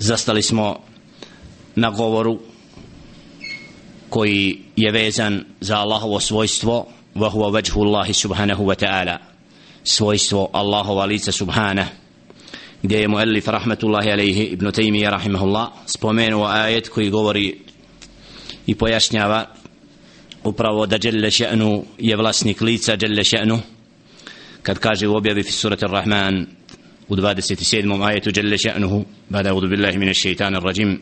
zastali 0.00 0.42
smo 0.42 0.76
na 1.74 1.90
govoru 1.90 2.38
koji 4.08 4.58
je 4.76 4.92
vezan 4.92 5.44
za 5.60 5.76
Allahovo 5.76 6.20
svojstvo 6.20 6.86
wa 7.14 7.30
huwa 7.30 7.50
wajhu 7.50 7.82
Allahi 7.82 8.12
subhanahu 8.12 8.64
wa 8.64 8.74
ta'ala. 8.74 9.18
Svojstvo 9.84 10.50
Allahova 10.52 11.04
lica 11.04 11.32
subhana 11.32 11.86
gdje 12.82 12.98
je 12.98 13.08
muallif 13.08 13.48
rahmatullahi 13.48 14.10
alaihi 14.10 14.42
ibn 14.42 14.72
Taymiyyah 14.72 15.10
rahimahullah 15.10 15.68
spomenuo 15.86 16.46
ajet 16.46 16.88
koji 16.88 17.10
govori 17.10 17.60
i 18.66 18.74
pojašnjava 18.74 19.46
upravo 20.44 20.86
da 20.86 20.98
Jelle 21.02 21.30
še'nu 21.30 21.84
je 21.98 22.16
vlasnik 22.16 22.60
lica 22.60 22.96
Jelle 23.00 23.24
še'nu. 23.24 23.58
Kad 24.62 24.78
kaže 24.78 25.08
u 25.08 25.16
objavi 25.16 25.42
fi 25.42 25.52
surati 25.52 25.86
Rahman 25.86 26.46
u 27.10 27.16
27. 27.16 28.06
ajetu 28.06 28.30
Jelle 28.36 28.58
še'nuhu 28.58 29.04
bada 29.28 29.54
udu 29.54 29.68
billahi 29.68 29.98
min 29.98 30.14
šeitan 30.14 30.54
rajim 30.54 31.00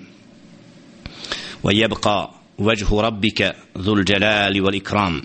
wa 1.65 1.73
yabqa 1.73 2.27
wajhu 2.59 3.03
rabbika 3.03 3.53
dhul 3.75 4.05
jalali 4.09 4.61
wal 4.61 4.75
ikram 4.75 5.23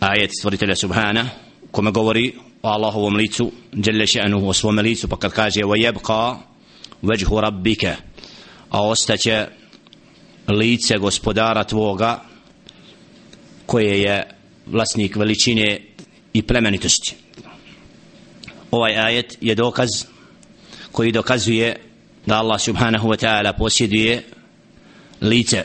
ajet 0.00 0.30
stvoritelja 0.38 0.76
subhana 0.76 1.28
kome 1.70 1.90
govori 1.90 2.34
o 2.62 2.68
Allahovom 2.68 3.16
licu 3.16 3.52
Jelle 3.86 4.06
še'nuhu 4.06 4.48
o 4.48 4.52
svome 4.52 4.82
licu 4.82 5.08
pa 5.08 5.16
kad 5.16 5.32
kaže 5.32 5.60
wa 5.60 5.76
yabqa 5.76 6.36
wajhu 7.02 7.40
rabbika 7.40 7.96
a 8.70 8.82
ostaće 8.88 9.46
lice 10.48 10.98
gospodara 10.98 11.64
tvoga 11.64 12.20
koje 13.66 14.02
je 14.02 14.22
vlasnik 14.66 15.16
veličine 15.16 15.80
i 16.32 16.42
plemenitosti. 16.42 17.14
Ovaj 18.72 18.96
ajet 18.96 19.38
je 19.40 19.54
dokaz 19.54 19.88
koji 20.92 21.12
dokazuje 21.12 21.76
da 22.26 22.38
Allah 22.38 22.60
subhanahu 22.60 23.08
wa 23.08 23.16
ta'ala 23.16 23.52
posjeduje 23.58 24.22
lice 25.20 25.64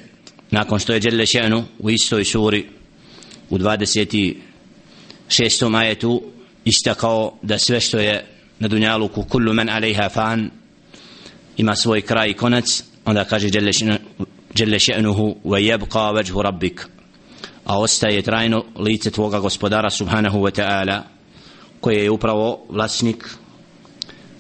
nakon 0.52 0.80
što 0.80 0.94
je 0.94 1.00
Đerle 1.00 1.26
še'nu 1.26 1.64
u 1.80 1.90
istoj 1.90 2.26
suri 2.26 2.66
u 3.50 3.58
26. 3.58 4.36
ajetu 5.76 6.24
istakao 6.66 7.38
da 7.42 7.58
sve 7.58 7.80
što 7.80 8.00
je 8.00 8.26
na 8.60 8.68
dunjaluku 8.68 9.24
kullu 9.24 9.54
men 9.54 9.70
alejha 9.70 10.10
fan 10.10 10.52
ima 11.58 11.76
svoj 11.76 12.02
kraj 12.02 12.30
i 12.30 12.34
konac 12.34 12.84
onda 13.06 13.24
kaže 13.24 13.50
Đerle 13.50 14.80
še'nuhu 14.80 15.36
wa 15.46 15.58
jebqa 15.58 16.12
veđhu 16.12 16.42
rabbik 16.42 16.88
a 17.66 17.80
ostaje 17.80 18.22
trajno 18.22 18.66
lice 18.80 19.12
tvoga 19.12 19.40
gospodara 19.40 19.90
subhanahu 19.90 20.40
wa 20.40 20.62
ta'ala 20.62 21.17
koje 21.80 22.04
je 22.04 22.12
upravo 22.12 22.66
vlasnik 22.70 23.30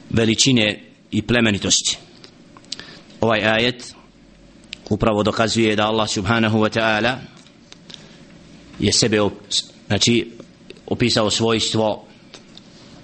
veličine 0.09 0.83
i 1.11 1.21
plemenitosti. 1.21 1.97
Ovaj 3.21 3.39
ajet 3.45 3.93
upravo 4.89 5.23
dokazuje 5.23 5.75
da 5.75 5.87
Allah 5.87 6.09
subhanahu 6.09 6.59
wa 6.59 6.69
ta'ala 6.79 7.15
je 8.79 8.93
sebe 8.93 9.19
znači 9.87 10.31
opisao 10.85 11.29
svojstvo 11.29 12.05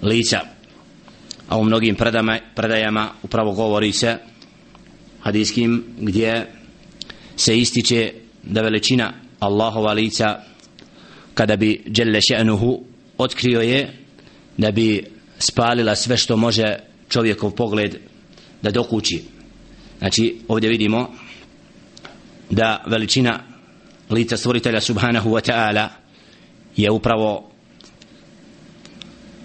lica. 0.02 0.40
A 1.48 1.58
u 1.58 1.64
mnogim 1.64 1.94
predama, 1.94 2.38
predajama 2.54 3.10
upravo 3.22 3.52
govori 3.52 3.92
se 3.92 4.18
hadijskim 5.20 5.84
gdje 5.98 6.52
se 7.36 7.58
ističe 7.58 8.12
da 8.42 8.60
veličina 8.60 9.12
Allahova 9.40 9.92
lica 9.92 10.40
kada 11.34 11.56
bi 11.56 11.82
Jelle 11.96 12.20
še'nuhu 12.20 12.80
otkrio 13.18 13.60
je 13.60 14.03
da 14.56 14.70
bi 14.70 15.04
spalila 15.38 15.96
sve 15.96 16.16
što 16.16 16.36
može 16.36 16.76
čovjekov 17.08 17.50
pogled 17.50 17.96
da 18.62 18.70
dokući. 18.70 19.22
Znači 19.98 20.36
ovdje 20.48 20.70
vidimo 20.70 21.10
da 22.50 22.84
veličina 22.86 23.40
lica 24.10 24.36
stvoritelja 24.36 24.80
subhanahu 24.80 25.30
wa 25.30 25.50
ta'ala 25.50 25.88
je 26.76 26.90
upravo 26.90 27.50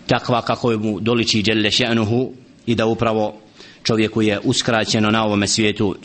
takva 0.08 0.42
kako 0.42 0.78
mu 0.78 1.00
doliči 1.00 1.42
djelle 1.42 1.70
še'nuhu 1.70 2.32
i 2.66 2.76
da 2.76 2.86
upravo 2.86 3.42
čovjeku 3.84 4.22
je 4.22 4.40
uskraćeno 4.44 5.10
na 5.10 5.26
ovome 5.26 5.48
svijetu 5.48 5.96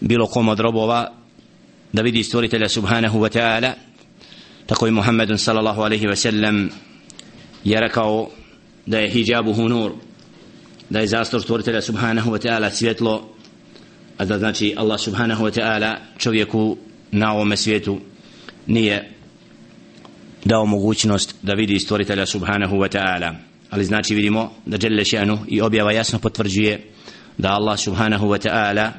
bilo 0.00 0.26
kom 0.26 0.48
od 0.48 0.60
robova 0.60 1.12
da 1.92 2.02
vidi 2.02 2.22
stvoritelja 2.22 2.68
subhanahu 2.68 3.18
wa 3.18 3.38
ta'ala 3.38 3.72
tako 4.66 4.86
i 4.86 4.90
Muhammedun 4.90 5.38
sallallahu 5.38 5.82
alaihi 5.82 6.06
wa 6.06 6.16
sallam 6.16 6.70
je 7.70 7.80
rekao 7.80 8.28
da 8.86 8.98
je 8.98 9.10
hijabuhu 9.10 9.68
nur 9.68 9.92
da 10.90 11.00
je 11.00 11.06
zastor 11.06 11.42
stvoritelja 11.42 11.82
subhanahu 11.82 12.30
wa 12.30 12.46
ta'ala 12.46 12.70
svjetlo 12.70 13.28
a 14.18 14.24
da 14.24 14.38
znači 14.38 14.74
Allah 14.76 15.00
subhanahu 15.00 15.44
wa 15.44 15.60
ta'ala 15.60 15.96
čovjeku 16.18 16.76
na 17.10 17.32
ovome 17.32 17.56
svijetu 17.56 18.00
nije 18.66 19.10
dao 20.44 20.66
mogućnost 20.66 21.34
da 21.42 21.52
vidi 21.54 21.78
stvoritelja 21.78 22.26
subhanahu 22.26 22.76
wa 22.76 22.96
ta'ala. 22.96 23.34
Ali 23.70 23.84
znači 23.84 24.14
vidimo 24.14 24.52
da 24.66 24.78
Jelle 24.82 25.04
še'nu 25.04 25.38
i 25.48 25.60
objava 25.60 25.92
jasno 25.92 26.18
potvrđuje 26.18 26.84
da 27.38 27.48
Allah 27.48 27.78
subhanahu 27.78 28.26
wa 28.26 28.48
ta'ala 28.48 28.90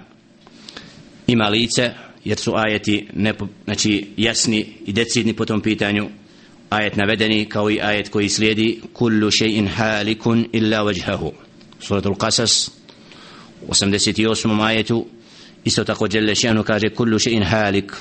ima 1.28 1.48
lice 1.48 1.92
jer 2.26 2.38
su 2.38 2.54
ajeti 2.56 3.08
ne, 3.14 3.34
znači 3.66 4.08
jasni 4.18 4.68
i 4.86 4.94
decidni 4.94 5.34
po 5.34 5.46
tom 5.46 5.62
pitanju 5.62 6.10
ajet 6.70 6.96
navedeni 6.96 7.46
kao 7.46 7.72
i 7.72 7.80
ajet 7.82 8.10
koji 8.10 8.30
slijedi 8.30 8.82
kullu 8.94 9.28
shay'in 9.28 9.68
halikun 9.68 10.48
illa 10.52 10.78
wajhahu 10.84 11.32
suratul 11.80 12.16
qasas 12.16 12.70
88. 13.68 14.62
ajetu 14.62 15.06
isto 15.64 15.84
tako 15.84 16.08
dželle 16.08 16.36
Šanu 16.36 16.64
kaže 16.64 16.90
kullu 16.90 17.20
shay'in 17.20 17.44
halik 17.44 17.94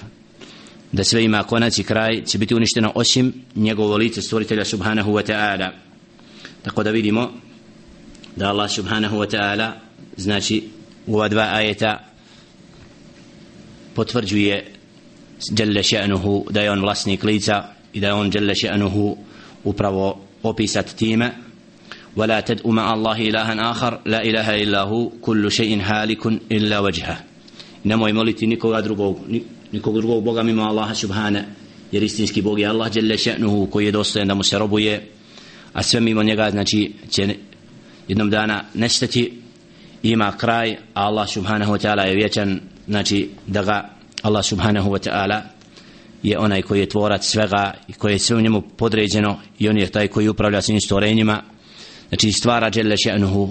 da 0.92 1.04
sve 1.04 1.24
ima 1.24 1.42
konac 1.42 1.78
i 1.78 1.84
kraj 1.84 2.24
će 2.24 2.38
biti 2.38 2.54
uništeno 2.54 2.92
osim 2.94 3.32
njegovo 3.54 3.96
lice 3.96 4.22
stvoritelja 4.22 4.64
subhanahu 4.64 5.12
wa 5.12 5.32
ta'ala 5.32 5.70
tako 6.62 6.82
da 6.82 6.90
vidimo 6.90 7.30
da 8.36 8.48
Allah 8.48 8.70
subhanahu 8.70 9.16
wa 9.16 9.36
ta'ala 9.36 9.72
znači 10.16 10.62
u 11.06 11.14
ova 11.14 11.28
dva 11.28 11.48
ajeta 11.52 12.04
potvrđuje 13.94 14.72
dželle 15.54 15.82
šanuhu 15.82 16.46
da 16.50 16.60
je 16.60 16.70
on 16.70 16.80
vlasnik 16.80 17.24
lica 17.24 17.75
i 17.93 17.99
da 17.99 18.07
je 18.07 18.13
on 18.13 18.31
Jelle 18.33 18.53
še'nuhu 18.55 19.17
upravo 19.63 20.19
opisat 20.43 20.95
time 20.95 21.31
ولا 22.15 22.39
تدعو 22.39 22.71
مع 22.71 22.93
الله 22.93 23.17
إلها 23.31 23.71
آخر 23.71 23.99
لا 24.05 24.19
إله 24.23 24.63
إلا 24.63 24.81
هو 24.81 25.09
كل 25.23 25.51
شيء 25.51 25.79
هالك 25.81 26.27
إلا 26.51 26.79
وجهه 26.79 27.17
nemoj 27.85 28.13
moliti 28.13 28.47
nikoga 28.47 28.81
drugog 28.81 29.17
nikoga 29.73 29.99
drugog 29.99 30.23
Boga 30.23 30.43
mimo 30.43 30.61
Allaha 30.61 30.93
subhana 30.95 31.43
jer 31.91 32.03
istinski 32.03 32.41
Bog 32.41 32.59
je 32.59 32.67
Allah 32.67 32.91
dželle 32.91 33.17
še'nuhu 33.17 33.69
koji 33.69 33.85
je 33.85 33.91
dostojan 33.91 34.27
da 34.27 34.33
mu 34.33 34.43
se 34.43 34.59
robuje 34.59 35.09
a 35.73 35.83
sve 35.83 35.99
mimo 35.99 36.23
njega 36.23 36.49
znači 36.51 36.93
će 37.09 37.35
jednom 38.07 38.29
dana 38.29 38.63
nestati 38.73 39.41
ima 40.03 40.31
kraj 40.37 40.71
a 40.71 40.77
Allah 40.93 41.29
subhanahu 41.29 41.73
wa 41.73 41.87
ta'ala 41.87 42.01
je 42.07 42.15
vječan 42.15 42.59
znači 42.87 43.29
da 43.47 43.63
ga 43.63 43.89
Allah 44.21 44.45
subhanahu 44.45 44.89
wa 44.89 45.09
ta'ala 45.09 45.41
je 46.22 46.38
onaj 46.38 46.62
koji 46.62 46.80
je 46.80 46.88
tvorac 46.88 47.26
svega 47.26 47.74
i 47.88 47.92
koji 47.92 48.12
je 48.12 48.18
sve 48.18 48.36
u 48.36 48.40
njemu 48.40 48.62
podređeno 48.76 49.38
i 49.58 49.68
on 49.68 49.78
je 49.78 49.90
taj 49.90 50.08
koji 50.08 50.28
upravlja 50.28 50.62
svim 50.62 50.80
stvorenjima. 50.80 51.42
Znači 52.08 52.32
stvara 52.32 52.70
Đelle 52.70 52.96
še'nuhu 52.96 53.48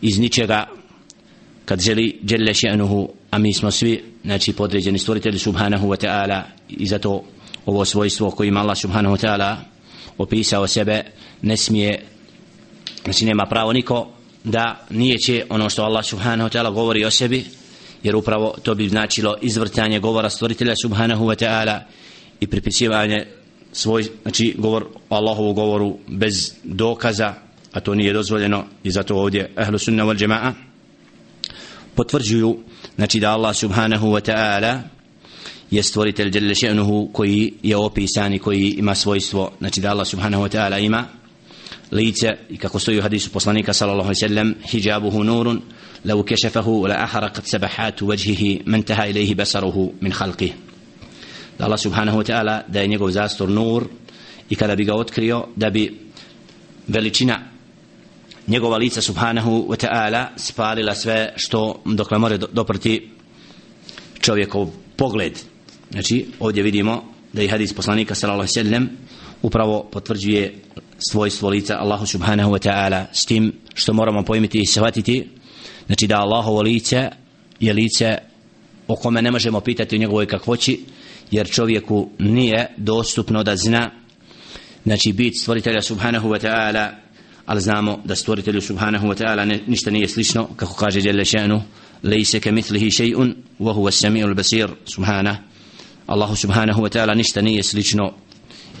iz 0.00 0.18
ničega. 0.18 0.66
Kad 1.64 1.80
želi 1.80 2.18
Đelle 2.22 2.52
še'nuhu 2.52 3.08
a 3.30 3.38
mi 3.38 3.54
smo 3.54 3.70
svi 3.70 4.04
znači 4.24 4.52
podređeni 4.52 4.98
stvoritelji 4.98 5.38
subhanahu 5.38 5.88
wa 5.88 6.06
ta'ala 6.06 6.42
i 6.68 6.86
zato 6.86 7.22
ovo 7.66 7.84
svojstvo 7.84 8.30
koji 8.30 8.48
ima 8.48 8.60
Allah 8.60 8.76
subhanahu 8.78 9.16
wa 9.16 9.26
ta'ala 9.26 9.56
opisao 10.18 10.66
sebe 10.66 11.02
ne 11.42 11.56
smije 11.56 12.02
znači 13.04 13.24
nema 13.24 13.46
pravo 13.50 13.72
niko 13.72 14.08
da 14.44 14.86
nije 14.90 15.18
će 15.18 15.46
ono 15.50 15.70
što 15.70 15.82
Allah 15.82 16.04
subhanahu 16.04 16.48
wa 16.48 16.58
ta'ala 16.58 16.74
govori 16.74 17.04
o 17.04 17.10
sebi 17.10 17.44
jer 18.04 18.16
upravo 18.16 18.54
to 18.62 18.74
bi 18.74 18.88
značilo 18.88 19.36
izvrtanje 19.42 20.00
govora 20.00 20.30
stvoritelja 20.30 20.74
subhanahu 20.82 21.24
wa 21.24 21.44
ta'ala 21.44 21.80
i 22.40 22.46
pripisivanje 22.46 23.26
svoj, 23.72 24.06
znači 24.22 24.54
govor 24.58 24.86
Allahovu 25.08 25.52
govoru 25.52 25.98
bez 26.06 26.52
dokaza 26.64 27.34
a 27.72 27.80
to 27.80 27.94
nije 27.94 28.12
dozvoljeno 28.12 28.64
i 28.84 28.90
zato 28.90 29.16
ovdje 29.16 29.50
ahlu 29.56 29.78
sunna 29.78 30.04
wal 30.04 30.26
jama'a 30.26 30.52
potvrđuju 31.94 32.58
znači 32.94 33.20
da 33.20 33.32
Allah 33.32 33.56
subhanahu 33.56 34.06
wa 34.06 34.30
ta'ala 34.32 34.78
je 35.70 35.82
stvoritelj 35.82 36.30
jelle 36.34 36.54
še'nuhu 36.54 37.12
koji 37.12 37.52
je 37.62 37.76
opisan 37.76 38.34
i 38.34 38.38
koji 38.38 38.70
ima 38.78 38.94
svojstvo 38.94 39.52
znači 39.58 39.80
da 39.80 39.90
Allah 39.90 40.06
subhanahu 40.06 40.44
wa 40.44 40.56
ta'ala 40.56 40.84
ima 40.84 41.06
lice 41.92 42.26
i 42.50 42.56
kako 42.56 42.78
stoji 42.78 42.98
u 42.98 43.02
hadisu 43.02 43.30
poslanika 43.30 43.72
sallallahu 43.72 44.08
alaihi 44.08 44.28
sallam 44.28 44.54
hijabuhu 44.70 45.24
nurun 45.24 45.62
لو 46.05 46.23
كشفه 46.23 46.83
لأحرقت 46.87 47.45
سبحات 47.45 48.03
وجهه 48.03 48.59
ما 48.65 48.77
انتهى 48.77 49.09
إليه 49.09 49.35
بصره 49.35 49.91
من 50.01 50.13
خلقه 50.13 50.51
الله 51.61 51.75
سبحانه 51.75 52.17
وتعالى 52.17 52.63
da 52.67 52.81
je 52.81 52.87
njegov 52.87 53.11
zastor 53.11 53.49
nur 53.49 53.87
i 54.49 54.55
kada 54.55 54.75
bi 54.75 54.85
ga 54.85 54.95
otkrio 54.95 55.47
da 55.55 55.69
bi 55.69 55.99
veličina 56.87 57.39
njegova 58.47 58.77
lica 58.77 59.01
subhanahu 59.01 59.67
wa 59.69 59.85
ta'ala 59.85 60.27
spalila 60.35 60.95
sve 60.95 61.33
što 61.35 61.81
dokle 61.85 62.17
more 62.17 62.37
doprti 62.37 63.09
čovjekov 64.19 64.69
pogled 64.95 65.39
znači 65.91 66.25
ovdje 66.39 66.63
vidimo 66.63 67.03
da 67.33 67.41
je 67.41 67.49
hadis 67.49 67.73
poslanika 67.73 68.15
sallallahu 68.15 68.39
alejhi 68.41 68.59
ve 68.59 68.63
sellem 68.63 68.89
upravo 69.41 69.89
potvrđuje 69.91 70.55
svojstvo 71.11 71.49
lica 71.49 71.77
Allahu 71.79 72.05
subhanahu 72.05 72.51
wa 72.51 72.69
ta'ala 72.69 73.05
s 73.13 73.25
tim 73.25 73.53
što 73.73 73.93
moramo 73.93 74.23
pojmiti 74.23 74.59
i 74.61 74.65
shvatiti 74.65 75.29
znači 75.86 76.06
da 76.06 76.20
Allahovo 76.20 76.62
lice 76.62 77.08
je 77.60 77.72
lice 77.72 78.18
o 78.88 78.96
kome 78.96 79.22
ne 79.22 79.30
možemo 79.30 79.60
pitati 79.60 79.96
o 79.96 79.98
njegovoj 79.98 80.26
kakvoći 80.26 80.80
jer 81.30 81.50
čovjeku 81.50 82.10
nije 82.18 82.66
dostupno 82.76 83.42
da 83.42 83.56
zna 83.56 83.90
znači 84.84 85.12
bit 85.12 85.40
stvoritelja 85.40 85.82
subhanahu 85.82 86.28
wa 86.28 86.46
ta'ala 86.46 86.88
ali 87.46 87.60
znamo 87.60 88.00
da 88.04 88.16
stvoritelju 88.16 88.60
subhanahu 88.60 89.06
wa 89.06 89.24
ta'ala 89.24 89.60
ništa 89.66 89.90
nije 89.90 90.08
slično 90.08 90.48
kako 90.56 90.74
kaže 90.74 91.00
Đele 91.00 91.24
še'nu 91.24 91.60
lejse 92.02 92.40
ke 92.40 92.52
mitlihi 92.52 92.90
še'un 92.90 93.34
wa 93.60 93.74
huwa 93.74 93.90
sami'ul 93.90 94.34
basir 94.34 94.68
subhana. 94.84 95.36
Allahu 96.06 96.36
subhanahu 96.36 96.82
wa 96.82 96.88
ta'ala 96.88 97.14
ništa 97.14 97.40
nije 97.40 97.62
slično 97.62 98.12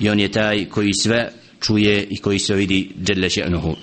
i 0.00 0.08
on 0.10 0.20
je 0.20 0.28
taj 0.28 0.64
koji 0.64 0.92
sve 0.92 1.32
čuje 1.60 2.06
i 2.10 2.16
koji 2.16 2.38
sve 2.38 2.56
vidi 2.56 2.90
Đele 2.96 3.28
še'nuhu. 3.28 3.74